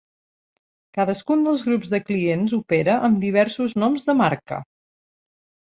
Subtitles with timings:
[0.97, 4.63] Cadascun dels grups de clients opera amb diversos noms de marca.